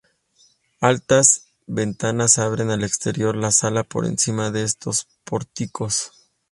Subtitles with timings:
[0.89, 6.11] Altas ventanas abren al exterior la sala por encima de estos pórticos.